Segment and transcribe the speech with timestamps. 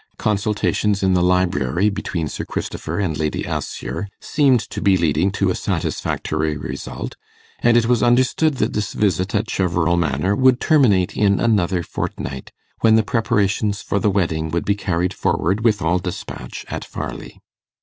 [0.17, 5.51] Consultations in the library between Sir Christopher and Lady Assher seemed to be leading to
[5.51, 7.17] a satisfactory result;
[7.59, 12.51] and it was understood that this visit at Cheverel Manor would terminate in another fortnight,
[12.79, 17.39] when the preparations for the wedding would be carried forward with all despatch at Farleigh.